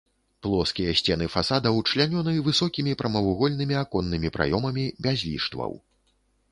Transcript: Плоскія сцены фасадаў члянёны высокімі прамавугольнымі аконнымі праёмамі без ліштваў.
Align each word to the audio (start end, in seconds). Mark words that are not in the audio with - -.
Плоскія 0.45 0.93
сцены 1.01 1.27
фасадаў 1.35 1.77
члянёны 1.91 2.33
высокімі 2.47 2.97
прамавугольнымі 3.03 3.75
аконнымі 3.83 4.35
праёмамі 4.39 4.89
без 5.07 5.17
ліштваў. 5.29 5.71